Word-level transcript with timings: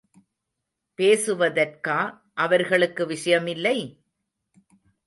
பேசுவதற்கா 0.99 1.99
அவர்களுக்கு 2.33 3.05
விஷயமில்லை? 3.05 3.77